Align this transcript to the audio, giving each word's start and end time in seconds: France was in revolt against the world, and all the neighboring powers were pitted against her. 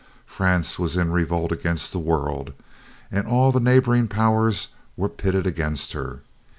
France 0.25 0.79
was 0.79 0.97
in 0.97 1.11
revolt 1.11 1.51
against 1.51 1.91
the 1.91 1.99
world, 1.99 2.53
and 3.11 3.27
all 3.27 3.51
the 3.51 3.59
neighboring 3.59 4.07
powers 4.07 4.69
were 4.97 5.07
pitted 5.07 5.45
against 5.45 5.93
her. 5.93 6.21